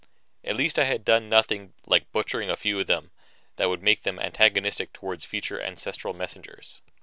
At 0.43 0.55
least 0.55 0.79
I 0.79 0.85
had 0.85 1.05
done 1.05 1.29
nothing, 1.29 1.75
like 1.85 2.11
butchering 2.11 2.49
a 2.49 2.55
few 2.57 2.79
of 2.79 2.87
them, 2.87 3.11
that 3.57 3.69
would 3.69 3.83
make 3.83 4.01
them 4.01 4.17
antagonistic 4.17 4.93
toward 4.93 5.21
future 5.21 5.61
ancestral 5.61 6.15
messengers. 6.15 6.81